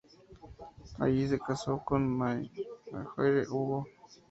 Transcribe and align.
Allí 0.97 1.27
se 1.27 1.37
casó 1.37 1.77
con 1.85 2.09
"Marjorie 2.09 3.45
Hugo". 3.47 3.85